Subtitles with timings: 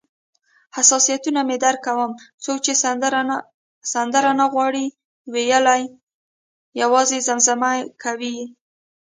[0.77, 2.11] حساسیتونه مې درک کوم،
[2.43, 2.73] څوک چې
[3.93, 4.85] سندره نه غواړي
[5.33, 5.83] ویلای،
[6.81, 7.71] یوازې زمزمه
[8.03, 8.45] کوي یې.